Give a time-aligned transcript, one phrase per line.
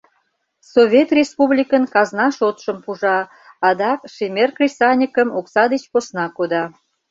[0.73, 3.17] Совет республикын казна шотшым пужа,
[3.67, 6.63] адак шемер кресаньыкым окса деч посна кода.